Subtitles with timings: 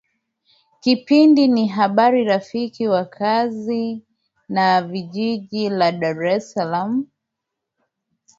[0.81, 4.03] kipindi ni habari rafiki wakaazi
[4.49, 4.81] wa
[5.11, 6.91] jiji la dar es salaam